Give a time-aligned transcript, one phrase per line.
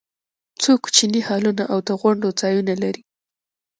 [0.61, 3.03] څو کوچني هالونه او د غونډو ځایونه لري.